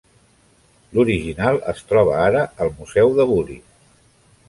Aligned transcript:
L'original 0.97 1.61
es 1.75 1.85
troba 1.91 2.17
ara 2.25 2.43
al 2.67 2.75
museu 2.83 3.17
de 3.21 3.31
Bury. 3.35 3.63